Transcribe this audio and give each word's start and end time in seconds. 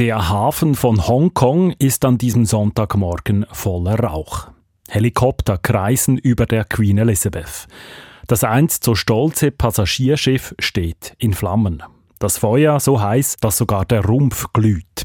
Der 0.00 0.30
Hafen 0.30 0.76
von 0.76 1.06
Hongkong 1.06 1.72
ist 1.72 2.06
an 2.06 2.16
diesem 2.16 2.46
Sonntagmorgen 2.46 3.44
voller 3.52 4.00
Rauch. 4.00 4.48
Helikopter 4.88 5.58
kreisen 5.58 6.16
über 6.16 6.46
der 6.46 6.64
Queen 6.64 6.96
Elizabeth. 6.96 7.68
Das 8.26 8.42
einst 8.42 8.82
so 8.82 8.94
stolze 8.94 9.50
Passagierschiff 9.50 10.54
steht 10.58 11.14
in 11.18 11.34
Flammen. 11.34 11.82
Das 12.18 12.38
Feuer 12.38 12.80
so 12.80 13.02
heiß, 13.02 13.36
dass 13.42 13.58
sogar 13.58 13.84
der 13.84 14.02
Rumpf 14.02 14.54
glüht. 14.54 15.04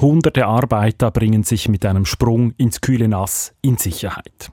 Hunderte 0.00 0.46
Arbeiter 0.46 1.10
bringen 1.10 1.42
sich 1.42 1.68
mit 1.68 1.84
einem 1.84 2.06
Sprung 2.06 2.52
ins 2.52 2.80
kühle 2.80 3.08
Nass 3.08 3.52
in 3.60 3.76
Sicherheit. 3.76 4.50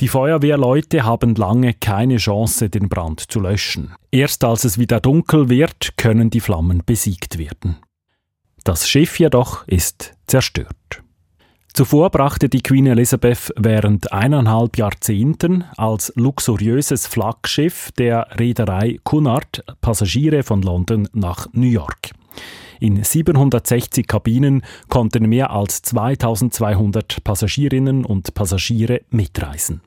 Die 0.00 0.08
Feuerwehrleute 0.08 1.04
haben 1.04 1.36
lange 1.36 1.74
keine 1.74 2.16
Chance, 2.16 2.68
den 2.68 2.88
Brand 2.88 3.30
zu 3.30 3.38
löschen. 3.38 3.94
Erst 4.10 4.42
als 4.42 4.64
es 4.64 4.76
wieder 4.76 4.98
dunkel 4.98 5.48
wird, 5.48 5.96
können 5.96 6.30
die 6.30 6.40
Flammen 6.40 6.82
besiegt 6.84 7.38
werden. 7.38 7.76
Das 8.64 8.88
Schiff 8.88 9.18
jedoch 9.18 9.66
ist 9.66 10.14
zerstört. 10.26 11.02
Zuvor 11.72 12.10
brachte 12.10 12.48
die 12.48 12.62
Queen 12.62 12.86
Elizabeth 12.86 13.52
während 13.56 14.12
eineinhalb 14.12 14.76
Jahrzehnten 14.76 15.64
als 15.76 16.12
luxuriöses 16.16 17.06
Flaggschiff 17.06 17.92
der 17.92 18.26
Reederei 18.38 18.98
Cunard 19.04 19.62
Passagiere 19.80 20.42
von 20.42 20.62
London 20.62 21.08
nach 21.12 21.46
New 21.52 21.68
York. 21.68 22.10
In 22.80 23.02
760 23.02 24.06
Kabinen 24.06 24.62
konnten 24.88 25.28
mehr 25.28 25.50
als 25.50 25.82
2200 25.82 27.22
Passagierinnen 27.22 28.04
und 28.04 28.34
Passagiere 28.34 29.02
mitreisen. 29.10 29.80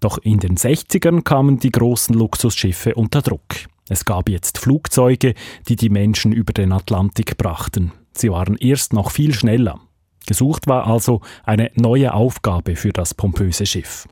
Doch 0.00 0.18
in 0.18 0.38
den 0.38 0.56
60ern 0.56 1.22
kamen 1.22 1.58
die 1.58 1.72
großen 1.72 2.14
Luxusschiffe 2.14 2.94
unter 2.94 3.20
Druck. 3.20 3.66
Es 3.88 4.04
gab 4.04 4.28
jetzt 4.28 4.58
Flugzeuge, 4.58 5.34
die 5.68 5.76
die 5.76 5.88
Menschen 5.88 6.32
über 6.32 6.52
den 6.52 6.72
Atlantik 6.72 7.38
brachten. 7.38 7.92
Sie 8.12 8.30
waren 8.30 8.56
erst 8.56 8.92
noch 8.92 9.10
viel 9.10 9.32
schneller. 9.32 9.80
Gesucht 10.26 10.66
war 10.66 10.86
also 10.86 11.22
eine 11.44 11.70
neue 11.74 12.12
Aufgabe 12.12 12.76
für 12.76 12.92
das 12.92 13.14
pompöse 13.14 13.64
Schiff. 13.64 14.06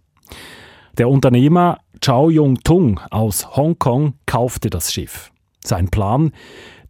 Der 0.97 1.09
Unternehmer 1.11 1.79
Chao 2.01 2.31
Yong-tung 2.31 3.01
aus 3.11 3.57
Hongkong 3.57 4.15
kaufte 4.25 4.71
das 4.71 4.93
Schiff. 4.93 5.31
Sein 5.63 5.89
Plan, 5.89 6.33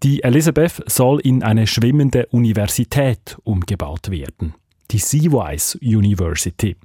die 0.02 0.22
Elizabeth 0.22 0.82
soll 0.86 1.20
in 1.20 1.42
eine 1.42 1.66
schwimmende 1.66 2.26
Universität 2.26 3.36
umgebaut 3.44 4.10
werden, 4.10 4.54
die 4.90 4.98
Seawise 4.98 5.78
University. 5.78 6.76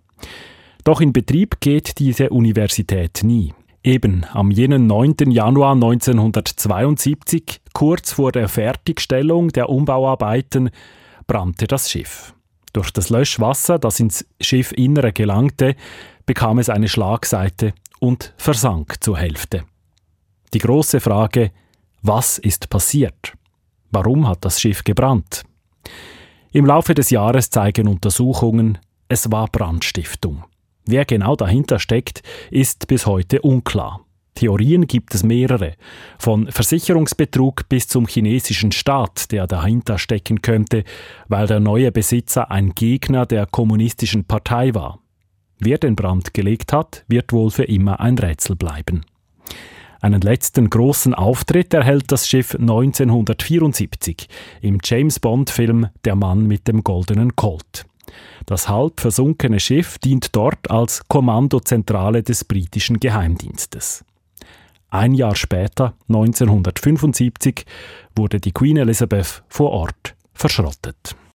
Doch 0.83 1.02
in 1.02 1.13
Betrieb 1.13 1.59
geht 1.59 1.99
diese 1.99 2.30
Universität 2.30 3.21
nie. 3.23 3.53
Eben 3.83 4.25
am 4.31 4.51
jenen 4.51 4.85
9. 4.85 5.31
Januar 5.31 5.73
1972, 5.73 7.61
kurz 7.73 8.11
vor 8.13 8.31
der 8.31 8.47
Fertigstellung 8.47 9.49
der 9.49 9.69
Umbauarbeiten, 9.69 10.69
brannte 11.25 11.65
das 11.65 11.89
Schiff. 11.89 12.35
Durch 12.73 12.91
das 12.91 13.09
Löschwasser, 13.09 13.79
das 13.79 13.99
ins 13.99 14.25
Schiffinnere 14.39 15.13
gelangte, 15.13 15.75
bekam 16.27 16.59
es 16.59 16.69
eine 16.69 16.87
Schlagseite 16.87 17.73
und 17.99 18.33
versank 18.37 19.03
zur 19.03 19.17
Hälfte. 19.17 19.63
Die 20.53 20.59
große 20.59 20.99
Frage, 20.99 21.52
was 22.03 22.37
ist 22.37 22.69
passiert? 22.69 23.33
Warum 23.89 24.27
hat 24.27 24.45
das 24.45 24.61
Schiff 24.61 24.83
gebrannt? 24.83 25.43
Im 26.52 26.67
Laufe 26.67 26.93
des 26.93 27.09
Jahres 27.09 27.49
zeigen 27.49 27.87
Untersuchungen, 27.87 28.77
es 29.07 29.31
war 29.31 29.47
Brandstiftung. 29.47 30.43
Wer 30.85 31.05
genau 31.05 31.35
dahinter 31.35 31.79
steckt, 31.79 32.23
ist 32.49 32.87
bis 32.87 33.05
heute 33.05 33.41
unklar. 33.41 34.05
Theorien 34.35 34.87
gibt 34.87 35.13
es 35.13 35.23
mehrere, 35.23 35.73
von 36.17 36.47
Versicherungsbetrug 36.47 37.67
bis 37.69 37.87
zum 37.87 38.07
chinesischen 38.07 38.71
Staat, 38.71 39.31
der 39.31 39.45
dahinter 39.45 39.97
stecken 39.97 40.41
könnte, 40.41 40.83
weil 41.27 41.47
der 41.47 41.59
neue 41.59 41.91
Besitzer 41.91 42.49
ein 42.49 42.71
Gegner 42.71 43.25
der 43.25 43.45
kommunistischen 43.45 44.25
Partei 44.25 44.73
war. 44.73 44.99
Wer 45.59 45.77
den 45.77 45.95
Brand 45.95 46.33
gelegt 46.33 46.73
hat, 46.73 47.05
wird 47.07 47.33
wohl 47.33 47.52
für 47.52 47.65
immer 47.65 47.99
ein 47.99 48.17
Rätsel 48.17 48.55
bleiben. 48.55 49.02
Einen 50.02 50.21
letzten 50.21 50.71
großen 50.71 51.14
Auftritt 51.14 51.75
erhält 51.75 52.11
das 52.11 52.27
Schiff 52.27 52.55
1974 52.55 54.27
im 54.61 54.80
James 54.83 55.20
Bond-Film 55.20 55.89
Der 56.03 56.15
Mann 56.15 56.47
mit 56.47 56.67
dem 56.67 56.83
goldenen 56.83 57.36
Colt. 57.36 57.86
Das 58.45 58.70
halb 58.70 58.99
versunkene 58.99 59.60
Schiff 59.60 59.98
dient 59.98 60.36
dort 60.36 60.70
als 60.70 61.08
Kommandozentrale 61.08 62.23
des 62.23 62.44
britischen 62.44 62.99
Geheimdienstes. 62.99 64.04
Ein 64.89 65.14
Jahr 65.14 65.36
später, 65.36 65.94
1975, 66.10 67.66
wurde 68.16 68.39
die 68.39 68.52
Queen 68.52 68.77
Elizabeth 68.77 69.44
vor 69.48 69.71
Ort 69.71 70.16
verschrottet. 70.33 71.16